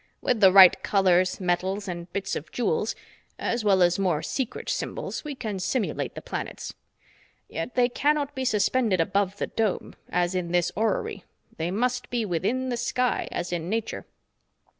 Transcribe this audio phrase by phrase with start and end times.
[0.19, 2.95] "With the right colors, metals and bits of jewels
[3.37, 6.73] as well as more secret symbols we can simulate the planets.
[7.47, 11.23] Yet they cannot be suspended above the dome, as in this orrery
[11.57, 14.07] they must be within the sky, as in nature."